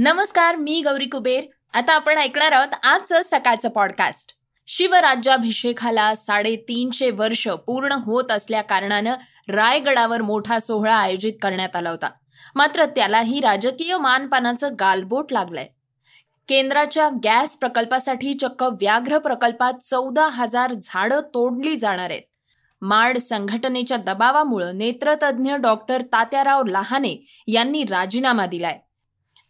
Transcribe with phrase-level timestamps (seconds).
[0.00, 1.44] नमस्कार मी गौरी कुबेर.
[1.74, 4.32] आता आपण ऐकणार आहोत आजचं सकाळचं पॉडकास्ट
[4.66, 9.14] शिवराज्याभिषेकाला साडेतीनशे वर्ष पूर्ण होत असल्या कारणानं
[9.48, 12.10] रायगडावर मोठा सोहळा आयोजित करण्यात आला होता.
[12.54, 15.66] मात्र त्यालाही राजकीय मानपानाचं गालबोट लागलंय.
[16.48, 22.22] केंद्राच्या गॅस प्रकल्पासाठी चक्क व्याघ्र प्रकल्पात चौदा हजार झाडं तोडली जाणार आहेत.
[22.82, 28.78] माड संघटनेच्या दबावामुळे नेत्रतज्ञ डॉक्टर तात्याराव लहाने यांनी राजीनामा दिलाय.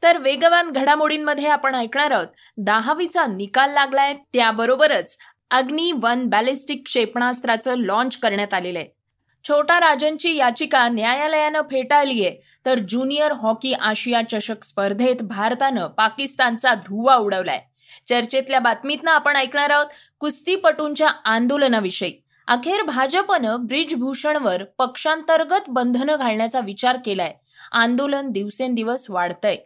[0.03, 2.27] तर वेगवान घडामोडींमध्ये आपण ऐकणार आहोत.
[2.57, 5.19] दहावीचा निकाल लागलाय त्याबरोबरच
[5.51, 8.89] अग्नी वन बॅलिस्टिक क्षेपणास्त्राचं लॉन्च करण्यात आलेलं आहे.
[9.49, 17.17] छोटा राजनची याचिका न्यायालयानं फेटाळली आहे तर ज्युनियर हॉकी आशिया चषक स्पर्धेत भारतानं पाकिस्तानचा धुवा
[17.17, 17.61] उडवलाय.
[18.09, 19.87] चर्चेतल्या बातमीतनं आपण ऐकणार आहोत
[20.19, 22.13] कुस्तीपटूंच्या आंदोलनाविषयी.
[22.47, 27.35] अखेर भाजपनं ब्रिजभूषणवर पक्षांतर्गत बंधनं घालण्याचा विचार केलाय.
[27.73, 29.57] आंदोलन दिवसेंदिवस वाढतंय.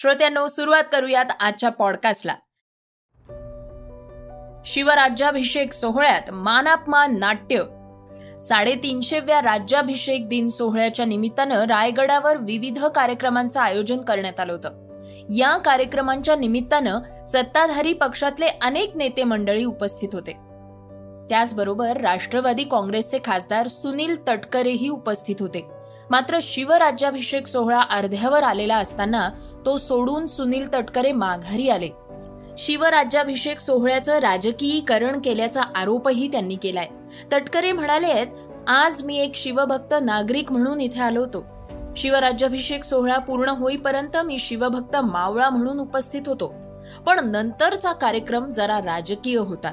[0.00, 2.34] श्रोत्यांनो सुरुवात करूयात आजच्या पॉडकास्टला
[4.64, 7.62] शिवराज्याभिषेक सोहळ्यात मानापमान नाट्य.
[8.40, 14.90] साडेतीनशेव्या राज्याभिषेक दिन सोहळ्याच्या निमित्तानं रायगडावर विविध कार्यक्रमांचं आयोजन करण्यात आलं होतं.
[15.36, 20.32] या कार्यक्रमांच्या निमित्तानं सत्ताधारी पक्षातले अनेक नेते मंडळी उपस्थित होते.
[21.30, 25.79] त्याचबरोबर राष्ट्रवादी काँग्रेसचे खासदार सुनील तटकरेही उपस्थित होते.
[26.10, 29.30] मात्र शिवराज्याभिषेक सोहळा अर्ध्यावर आलेला असताना
[29.66, 31.88] तो सोडून सुनील तटकरे माघारी आले.
[32.58, 36.88] शिवराज्याभिषेक सोहळ्याचं राजकीयीकरण केल्याचा आरोपही त्यांनी केलाय.
[37.32, 38.24] तटकरे म्हणाले
[38.66, 41.46] आज मी एक शिवभक्त नागरिक म्हणून इथे आलो होतो.
[41.96, 46.54] शिवराज्याभिषेक सोहळा पूर्ण होईपर्यंत मी शिवभक्त मावळा म्हणून उपस्थित होतो.
[47.06, 49.72] पण नंतरचा कार्यक्रम जरा राजकीय होता.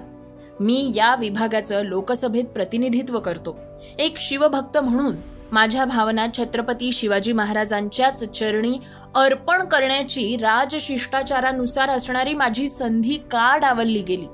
[0.59, 3.58] मी या विभागाचं लोकसभेत प्रतिनिधित्व करतो.
[4.00, 5.16] एक शिवभक्त म्हणून
[5.52, 8.78] माझ्या भावना छत्रपती शिवाजी महाराजांच्याच चरणी
[9.16, 14.28] अर्पण करण्याची राजशिष्टाचारानुसार असणारी माझी संधी का डावलली गेली?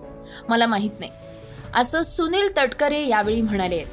[0.50, 1.12] मला माहीत नाही.
[1.75, 3.84] असं सुनील तटकरे यावेळी म्हणाले.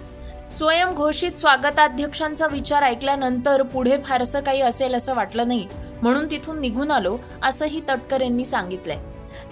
[0.58, 5.66] स्वयंघोषित स्वागताध्यक्षांचा विचार ऐकल्यानंतर पुढे फारसं काही असेल असं वाटलं नाही
[6.02, 8.98] म्हणून तिथून निघून आलो असंही तटकरेंनी सांगितलंय.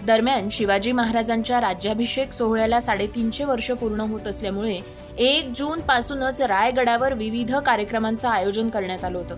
[0.07, 4.81] दरम्यान शिवाजी महाराजांच्या राज्याभिषेक सोहळ्याला साडेतीनशे वर्ष पूर्ण होत असल्यामुळे
[5.19, 9.37] एक जून पासूनच रायगडावर विविध कार्यक्रमांचं आयोजन करण्यात आलं होतं.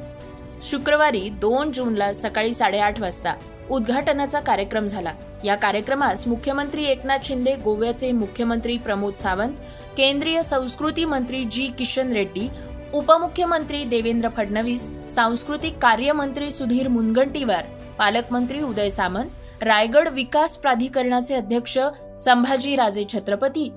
[0.63, 3.35] शुक्रवारी दोन जूनला सकाळी साडेआठ वाजता
[3.71, 5.13] उद्घाटनाचा कार्यक्रम झाला.
[5.45, 9.55] या कार्यक्रमास मुख्यमंत्री एकनाथ शिंदे गोव्याचे मुख्यमंत्री प्रमोद सावंत
[9.97, 12.49] केंद्रीय संस्कृती मंत्री जी किशन रेड्डी
[12.95, 17.65] उपमुख्यमंत्री देवेंद्र फडणवीस सांस्कृतिक कार्यमंत्री सुधीर मुनगंटीवार
[17.99, 21.79] पालकमंत्री उदय सामंत रायगड विकास प्राधिकरणाचे अध्यक्ष
[22.19, 23.69] संभाजी राजे छत्रपती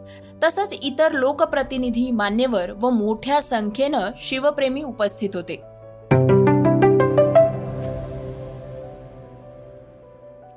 [0.44, 5.56] तसंच इतर लोकप्रतिनिधी मान्यवर व मोठ्या संख्येनं शिवप्रेमी उपस्थित होते.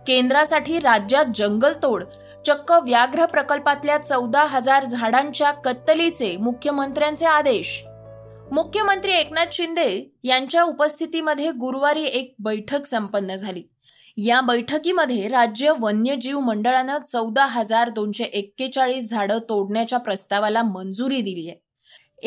[0.06, 2.04] केंद्रासाठी राज्यात जंगलतोड
[2.46, 7.84] चक्क व्याघ्र प्रकल्पातल्या चौदा हजार झाडांच्या कत्तलीचे मुख्यमंत्र्यांचे आदेश.
[8.52, 13.62] मुख्यमंत्री एकनाथ शिंदे यांच्या उपस्थितीमध्ये गुरुवारी एक बैठक संपन्न झाली.
[14.18, 21.56] या बैठकीमध्ये राज्य वन्यजीव मंडळानं चौदा हजार दोनशे एक्केचाळीस झाडं तोडण्याच्या प्रस्तावाला मंजुरी दिली आहे.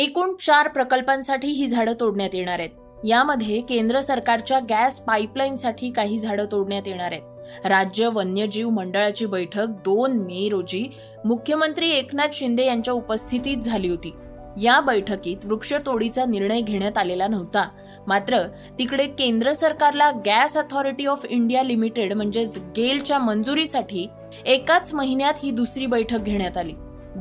[0.03, 2.69] एकूण चार प्रकल्पांसाठी ही झाडं तोडण्यात येणार आहेत.
[3.05, 7.65] यामध्ये केंद्र सरकारच्या गॅस पाईपलाईनसाठी काही झाडं तोडण्यात येणार आहेत.
[7.65, 10.89] राज्य वन्यजीव मंडळाची बैठक दोन मे रोजी
[11.25, 14.13] मुख्यमंत्री एकनाथ शिंदे यांच्या उपस्थितीत झाली होती.
[14.57, 17.67] या बैठकीत वृक्षतोडीचा निर्णय घेण्यात आलेला नव्हता.
[18.07, 18.41] मात्र
[18.79, 24.07] तिकडे केंद्र सरकारला gas authority of India limited म्हणजेच गेलच्या मंजुरीसाठी
[24.45, 26.73] एकाच महिन्यात ही दुसरी बैठक घेण्यात आली.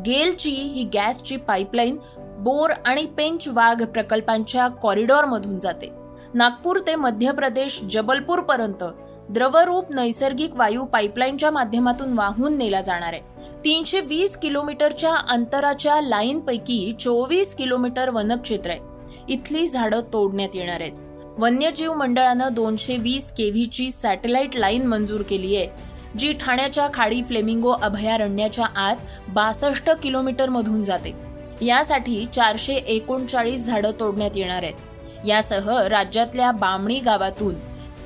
[0.07, 5.93] गेलची ही गॅसची पाईपलाईन बोर आणि पेंच वाघ प्रकल्पांच्या कॉरिडॉरमधून जाते.
[6.35, 8.85] नागपूर ते मध्य प्रदेश जबलपूर पर्यंत
[9.31, 13.21] द्रवरूप नैसर्गिक वायू पाईपलाईनच्या माध्यमातून वाहून नेला जाणार आहे.
[13.65, 18.81] तीनशे वीस किलोमीटरच्या अंतराच्या लाईनपैकी चोवीस किलोमीटर वनक्षेत्र आहे.
[19.29, 20.93] इथली झाडं तोडण्यात येणार आहेत.
[21.39, 28.67] वन्यजीव मंडळानं दोनशे वीस केव्हीची सॅटेलाइट लाईन मंजूर केली आहे जी ठाण्याच्या खाडी फ्लेमिंगो अभयारण्याच्या
[28.77, 28.97] आत
[29.29, 31.15] बासष्ट किलोमीटरमधून जाते.
[31.63, 35.27] यासाठी चारशे एकोणचाळीस झाडं तोडण्यात येणार आहेत.
[35.27, 37.55] यासह राज्यातल्या बामणी गावातून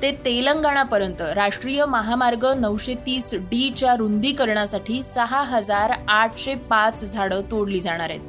[0.03, 1.21] ते तेलंगणापर्यंत.
[1.35, 8.21] राष्ट्रीय महामार्ग नऊशे तीस डीच्या रुंदीकरणासाठी सहा हजार आठशे पाच झाडं तोडली जाणार आहेत.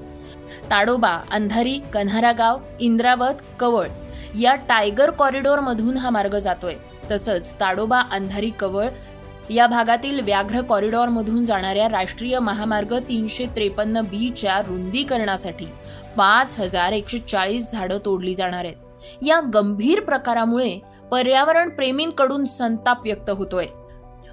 [0.71, 3.89] ताडोबा अंधारी कन्हारागाव इंद्रावत कवळ
[4.41, 6.75] या टायगर कॉरिडॉरमधून हा मार्ग जातोय.
[7.11, 8.89] तसंच ताडोबा अंधारी कवळ
[9.51, 15.67] या भागातील व्याघ्र कॉरिडॉरमधून जाणाऱ्या राष्ट्रीय महामार्ग तीनशे त्रेपन्न बीच्या रुंदीकरणासाठी
[16.17, 18.77] पाच हजार एकशे चाळीस झाडं तोडली जाणार आहेत.
[19.23, 20.79] या गंभीर प्रकारामुळे
[21.11, 23.67] पर्यावरण प्रेमींकडून संताप व्यक्त होतोय.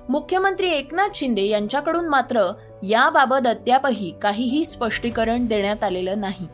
[0.10, 2.52] मुख्यमंत्री एकनाथ शिंदे यांच्याकडून मात्र
[2.84, 6.48] याबाबत अद्यापही काहीही स्पष्टीकरण देण्यात आलेलं नाही.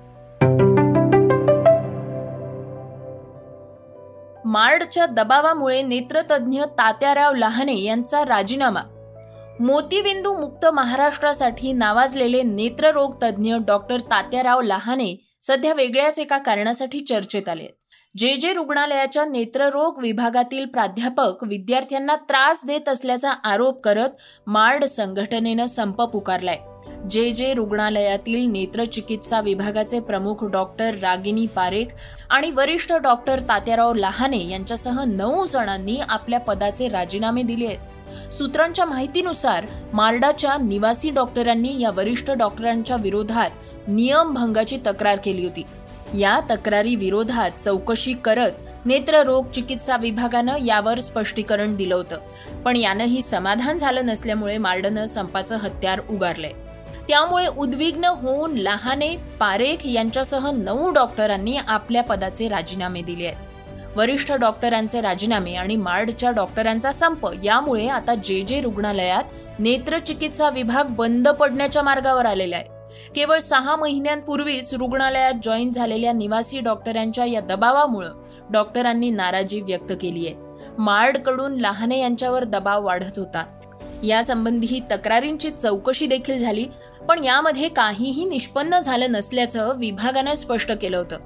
[4.45, 8.81] मार्डच्या दबावामुळे नेत्रतज्ञ तात्याराव लहाने यांचा राजीनामा.
[9.59, 17.76] मोतीबिंदू मुक्त महाराष्ट्रासाठी नावाजलेले नेत्ररोग तज्ज्ञ डॉक्टर तात्याराव लहाने सध्या वेगळ्याच एका कारणासाठी चर्चेत आले
[18.17, 24.09] जे जे रुग्णालयाच्या नेत्ररोग विभागातील प्राध्यापक विद्यार्थ्यांना त्रास देत असल्याचा आरोप करत
[24.47, 26.57] मार्ड संघटनेनं संप पुकारलाय.
[27.09, 31.85] जे जे रुग्णालयातील नेत्रचिकित्सा विभागाचे प्रमुख डॉक्टर रागिनी पारेख
[32.29, 38.33] आणि वरिष्ठ डॉक्टर तात्याराव लहाने यांच्यासह नऊ जणांनी आपल्या पदाचे राजीनामे दिले आहेत.
[38.33, 43.49] सूत्रांच्या माहितीनुसार मार्डाच्या निवासी डॉक्टरांनी या वरिष्ठ डॉक्टरांच्या विरोधात
[43.87, 45.63] नियमभंगाची तक्रार केली होती.
[46.13, 48.51] या तक्रारी विरोधात चौकशी करत
[48.85, 52.17] नेत्ररोग चिकित्सा विभागानं यावर स्पष्टीकरण दिलं होतं.
[52.65, 56.51] पण यानंही समाधान झालं नसल्यामुळे मार्डनं संपाचं हत्यार उगारलंय.
[57.07, 63.37] त्यामुळे उद्विग्न होऊन लहाने पारेख यांच्यासह नऊ डॉक्टरांनी आपल्या पदाचे राजीनामे दिले आहेत.
[63.97, 69.23] वरिष्ठ डॉक्टरांचे राजीनामे आणि मार्डच्या डॉक्टरांचा संप यामुळे आता जे जे रुग्णालयात
[69.59, 72.76] नेत्रचिकित्सा विभाग बंद पडण्याच्या मार्गावर आलेला आहे.
[73.15, 78.13] केवळ सहा महिन्यांपूर्वीच रुग्णालयात जॉईन झालेल्या निवासी डॉक्टरांच्या या दबावामुळं
[78.51, 80.35] डॉक्टरांनी नाराजी व्यक्त केली आहे.
[80.77, 83.45] मार्डकडून लहाने यांच्यावर दबाव वाढत होता.
[84.03, 86.65] यासंबंधी तक्रारींची चौकशी देखील झाली
[87.07, 91.17] पण यामध्ये काहीही निष्पन्न झालं नसल्याचं विभागानं स्पष्ट केलं होतं.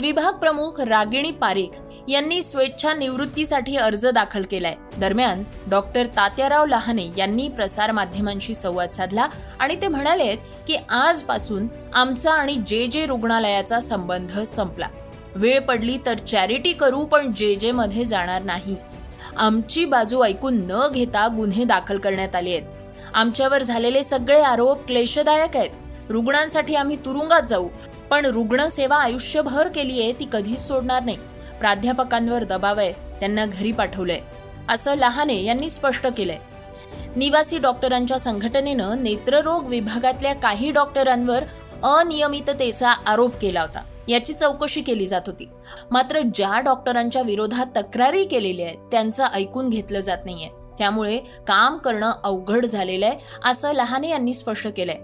[0.00, 4.74] विभाग प्रमुख रागिणी पारेख यांनी स्वेच्छा निवृत्तीसाठी अर्ज दाखल केलाय.
[4.98, 9.26] दरम्यान डॉक्टर तात्याराव लहाने यांनी प्रसार माध्यमांशी संवाद साधला
[9.58, 10.34] आणि ते म्हणाले
[10.68, 14.88] की आजपासून आमचा आणि जे जे रुग्णालयाचा संबंध संपला.
[15.34, 18.76] वेळ पडली तर चॅरिटी करू पण जे जे मध्ये जाणार नाही.
[19.36, 22.62] आमची बाजू ऐकून न घेता गुन्हे दाखल करण्यात आले आहेत.
[23.14, 25.70] आमच्यावर झालेले सगळे आरोप क्लेशदायक आहेत.
[26.10, 27.68] रुग्णांसाठी आम्ही तुरुंगात जाऊ
[28.10, 31.16] पण रुग्णसेवा आयुष्यभर केली आहे ती कधीच सोडणार नाही.
[31.60, 34.20] प्राध्यापकांवर दबाव आहे त्यांना घरी पाठवलंय.
[34.68, 36.38] असं लहाने यांनी स्पष्ट केलंय.
[37.16, 41.44] निवासी डॉक्टरांच्या संघटनेनं नेत्ररोग विभागातल्या काही डॉक्टरांवर
[41.82, 43.82] अनियमिततेचा आरोप केला होता.
[44.08, 45.48] याची चौकशी केली जात होती.
[45.90, 50.48] मात्र ज्या डॉक्टरांच्या विरोधात तक्रारी केलेल्या आहेत त्यांचं ऐकून घेतलं जात नाहीये.
[50.78, 54.98] त्यामुळे काम करणं अवघड झालेलं आहे असं लहाने यांनी स्पष्ट केलंय.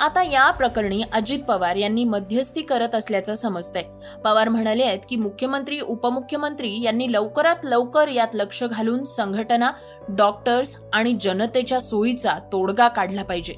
[0.00, 3.82] आता या प्रकरणी अजित पवार यांनी मध्यस्थी करत असल्याचं समजतंय.
[4.24, 9.70] पवार म्हणाले आहेत की मुख्यमंत्री उपमुख्यमंत्री यांनी लवकरात लवकर यात लक्ष घालून संघटना
[10.08, 13.54] डॉक्टर्स आणि जनतेच्या सोयीचा तोडगा काढला पाहिजे.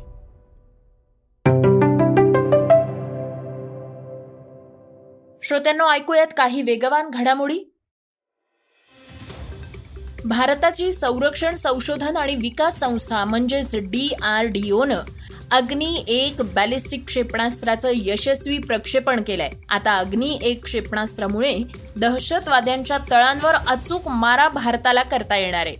[5.42, 7.58] श्रोत्यांना ऐकूयात काही वेगवान घडामोडी.
[10.24, 14.98] भारताची संरक्षण संशोधन आणि विकास संस्था म्हणजेच डी आर डी ओनं
[15.50, 19.50] अग्नी एक बॅलिस्टिक क्षेपणास्त्राचं यशस्वी प्रक्षेपण केलंय.
[19.68, 21.58] आता अग्नी एक क्षेपणास्त्रामुळे
[21.96, 25.74] दहशतवाद्यांच्या तळांवर अचूक मारा भारताला करता येणार आहे.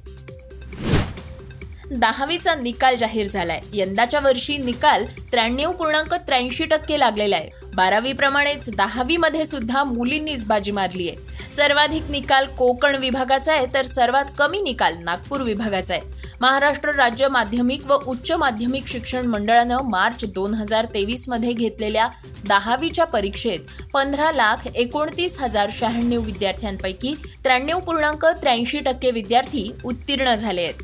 [1.90, 3.60] दहावीचा निकाल जाहीर झालाय.
[3.72, 7.59] यंदाच्या वर्षी निकाल त्र्याण्णव पूर्णांक त्र्याऐंशी टक्के लागलेला आहे.
[7.74, 11.28] बारावी प्रमाणेच दहावी मध्ये सुद्धा मुलींनीच बाजी मारली आहे.
[11.56, 16.02] सर्वाधिक निकाल कोकण विभागाचा आहे तर सर्वात कमी निकाल नागपूर विभागाचा आहे.
[16.40, 22.08] महाराष्ट्र राज्य माध्यमिक व उच्च माध्यमिक शिक्षण मंडळानं मार्च दोन हजार तेवीसमध्ये घेतलेल्या
[22.48, 30.62] दहावीच्या परीक्षेत पंधरा लाख एकोणतीस हजार शहाण्णव विद्यार्थ्यांपैकी त्र्याण्णव पूर्णांक त्र्याऐंशी टक्के विद्यार्थी उत्तीर्ण झाले
[30.62, 30.82] आहेत.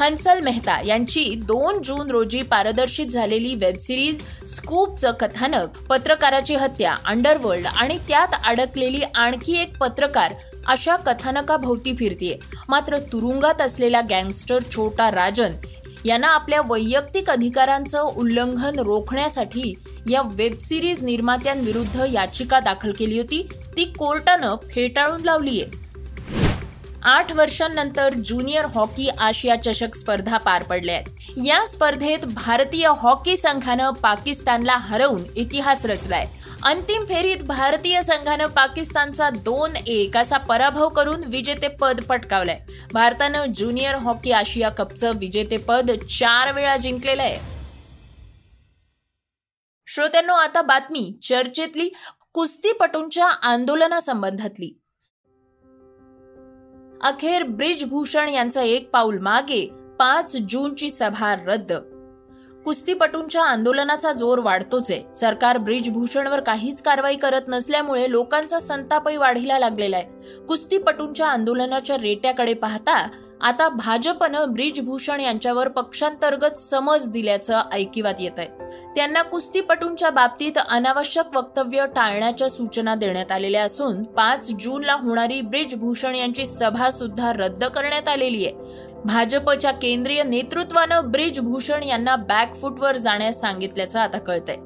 [0.00, 7.98] हंसल मेहता यांची दोन जून रोजी पारदर्शित झालेली वेबसिरीज स्कूपचं कथानक पत्रकाराची हत्या अंडरवर्ल्ड आणि
[8.08, 10.34] त्यात अडकलेली आणखी एक पत्रकार
[10.66, 12.36] अशा कथानकाभोवती फिरतीये.
[12.68, 15.52] मात्र तुरुंगात असलेला गँगस्टर छोटा राजन
[16.04, 19.74] यांना आपल्या वैयक्तिक अधिकारांचं उल्लंघन रोखण्यासाठी
[20.10, 23.46] या वेबसिरीज निर्मात्यांविरुद्ध याचिका दाखल केली होती.
[23.76, 25.91] ती कोर्टानं फेटाळून लावलीये.
[27.04, 31.32] आठ वर्षांनंतर ज्युनियर हॉकी आशिया चषक स्पर्धा पार पडल्या आहेत.
[31.44, 36.26] या स्पर्धेत भारतीय हॉकी संघानं पाकिस्तानला हरवून इतिहास रचलाय.
[36.62, 42.58] अंतिम फेरीत भारतीय संघानं पाकिस्तानचा दोन एक असा पराभव करून विजेतेपद पटकावलंय.
[42.92, 45.90] भारतानं ज्युनियर हॉकी आशिया कपचं विजेतेपद
[46.20, 47.38] चार वेळा जिंकलेलं आहे.
[49.86, 51.90] श्रोत्यांनो आता बातमी चर्चेतली
[52.32, 54.81] कुस्तीपटूंच्या आंदोलनासंबंधातली.
[57.02, 61.72] अखेर ब्रिजभूषण यांचं एक पाऊल मागे पाच जूनची सभा रद्द.
[62.64, 65.12] कुस्तीपटूंच्या आंदोलनाचा जोर वाढतोच आहे.
[65.12, 70.38] सरकार ब्रिजभूषणवर काहीच कारवाई करत नसल्यामुळे लोकांचा संतापही वाढीला लागलेला आहे.
[70.46, 73.08] कुस्तीपटूंच्या आंदोलनाच्या रेट्याकडे पाहता
[73.42, 78.48] आता भाजपनं ब्रिजभूषण यांच्यावर पक्षांतर्गत समज दिल्याचं ऐकिवात येत आहे
[78.96, 86.46] त्यांना कुस्तीपटूंच्या बाबतीत अनावश्यक वक्तव्य टाळण्याच्या सूचना देण्यात आलेल्या असून पाच जूनला होणारी ब्रिजभूषण यांची
[86.46, 88.54] सभा सुद्धा रद्द करण्यात आलेली आहे.
[89.04, 94.56] भाजपच्या केंद्रीय नेतृत्वानं ब्रिजभूषण यांना बॅकफूटवर जाण्यास सांगितल्याचं आता कळतंय.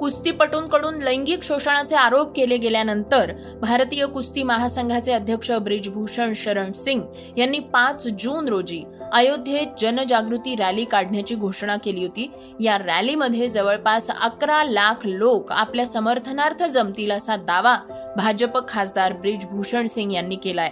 [0.00, 7.02] कुस्तीपटूंकडून लैंगिक शोषणाचे आरोप केले गेल्यानंतर भारतीय कुस्ती महासंघाचे अध्यक्ष ब्रिजभूषण शरण सिंग
[7.36, 12.30] यांनी पाच जून रोजी अयोध्येत जनजागृती रॅली काढण्याची घोषणा केली होती.
[12.60, 17.76] या रॅलीमध्ये जवळपास अकरा लाख लोक आपल्या समर्थनार्थ जमतील असा दावा
[18.16, 20.70] भाजप खासदार ब्रिजभूषण सिंग यांनी केलाय.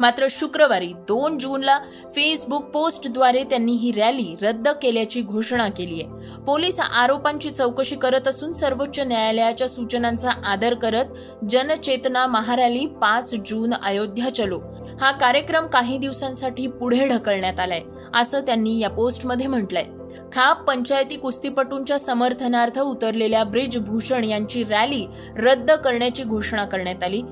[0.00, 1.78] मात्र शुक्रवारी दोन जूनला
[2.14, 6.38] फेसबुक पोस्टद्वारे त्यांनी ही रॅली रद्द केल्याची घोषणा केली आहे.
[6.46, 11.04] पोलीस आरोपांची चौकशी करत असून सर्वोच्च न्यायालयाच्या सूचनांचा आदर करत
[11.50, 14.60] जनचेतना महारॅली पाच जून अयोध्या चलो.
[15.00, 17.80] हा कार्यक्रम काही दिवसांसाठी पुढे ढकलण्यात आलाय
[18.14, 19.84] असं त्यांनी या पोस्टमध्ये म्हटलंय.
[20.32, 27.22] खाप पंचायती कुस्तीपटूंच्या समर्थनार्थ उतरलेल्या ब्रिजभूषण यांची रॅली रद्द करण्याची घोषणा करण्यात आली.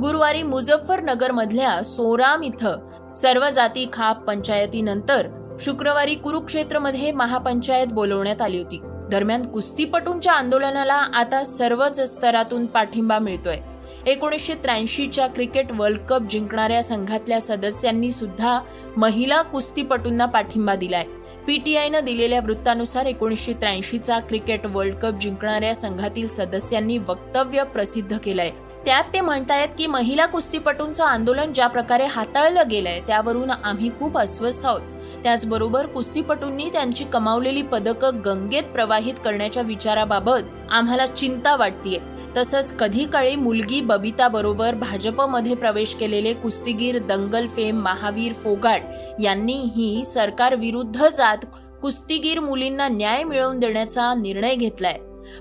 [0.00, 2.78] गुरुवारी मुझफ्फरनगर मधल्या सोराम इथं
[3.16, 5.26] सर्व जाती खाप पंचायतीनंतर
[5.60, 8.80] शुक्रवारी कुरुक्षेत्रमध्ये महापंचायत बोलवण्यात आली होती.
[8.84, 13.58] दरम्यान कुस्तीपटूंच्या आंदोलनाला आता सर्वच स्तरातून पाठिंबा मिळतोय.
[14.06, 18.60] एकोणीसशे त्र्याऐंशीच्या क्रिकेट वर्ल्ड कप जिंकणाऱ्या संघातल्या सदस्यांनी सुद्धा
[18.96, 21.04] महिला कुस्तीपटूंना पाठिंबा दिलाय.
[21.46, 28.50] पीटीआयनं दिलेल्या वृत्तानुसार एकोणीसशे त्र्याऐंशीचा क्रिकेट वर्ल्ड कप जिंकणाऱ्या संघातील सदस्यांनी वक्तव्य प्रसिद्ध केलंय.
[28.86, 34.66] त्यात ते म्हणतायत की महिला कुस्तीपटूंचं आंदोलन ज्या प्रकारे हाताळलं गेलंय त्यावरून आम्ही खूप अस्वस्थ
[34.66, 34.80] आहोत.
[35.22, 41.98] त्याचबरोबर कुस्तीपटूंनी त्यांची कमावलेली पदकं गंगेत प्रवाहित करण्याच्या विचाराबाबत आम्हाला चिंता वाटतीये.
[42.36, 48.82] तसंच कधी काळी मुलगी बबिता बरोबर भाजपमध्ये प्रवेश केलेले कुस्तीगीर दंगल फेम महावीर फोगाट
[49.20, 51.46] यांनीही सरकार विरुद्ध जात
[51.82, 54.98] कुस्तीगीर मुलींना न्याय मिळवून देण्याचा निर्णय घेतलाय.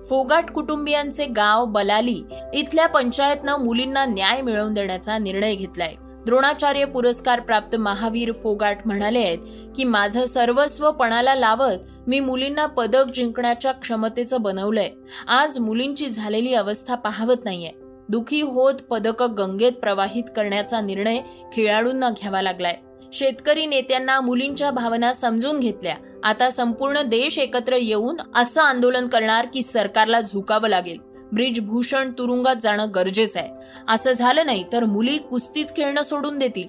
[0.10, 5.94] फोगाट कुटुंबियांचे गाव बलाली इथल्या पंचायतनं मुलींना न्याय मिळवून देण्याचा निर्णय घेतलाय.
[6.26, 9.38] द्रोणाचार्य पुरस्कार प्राप्त महावीर फोगाट म्हणाले आहेत
[9.76, 14.90] की माझं सर्वस्व पणाला लावत मी मुलींना पदक जिंकण्याच्या क्षमतेचं बनवलंय.
[15.28, 17.72] आज मुलींची झालेली अवस्था पाहवत नाहीये.
[18.10, 21.20] दुखी होत पदक गंगेत प्रवाहित करण्याचा निर्णय
[21.54, 22.76] खेळाडूंना घ्यावा लागलाय.
[23.14, 25.96] शेतकरी नेत्यांना मुलींच्या भावना समजून घेतल्या.
[26.24, 30.98] आता संपूर्ण देश एकत्र येऊन असं आंदोलन करणार की सरकारला झुकावं लागेल.
[31.34, 33.50] ब्रिजभूषण तुरुंगात जाणं गरजेचं आहे.
[33.88, 36.68] असं झालं नाही तर मुली कुस्तीच खेळणं सोडून देतील.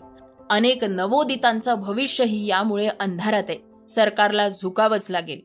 [0.50, 3.86] अनेक नवोदितांचं भविष्यही यामुळे अंधारात आहे.
[3.88, 5.40] सरकारला झुकावंच लागेल.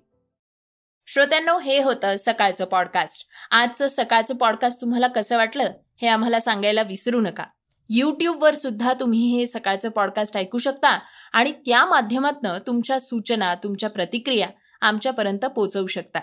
[1.08, 5.72] श्रोत्यांनो हे होतं सकाळचं पॉडकास्ट आजचं सकाळचं पॉडकास्ट तुम्हाला कसं वाटलं
[6.02, 7.44] हे आम्हाला सांगायला विसरू नका.
[7.90, 11.00] यूट्यूबवर सुद्धा तुम्ही हे सकाळचं पॉडकास्ट ऐकू शकता
[11.34, 14.48] आणि त्या माध्यमातून तुमच्या सूचना तुमच्या प्रतिक्रिया
[14.82, 16.20] आमच्यापर्यंत पोचवू शकता.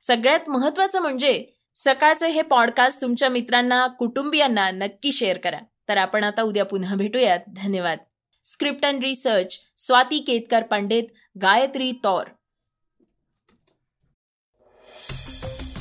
[0.00, 5.58] सगळ्यात महत्वाचं म्हणजे सकाळचं हे पॉडकास्ट तुमच्या मित्रांना कुटुंबियांना नक्की शेअर करा.
[5.88, 7.38] तर आपण आता उद्या पुन्हा भेटूयात.
[7.48, 7.98] धन्यवाद.
[8.44, 11.04] Script and research Swati Ketkar Pandit
[11.42, 12.24] Gayatri Taur.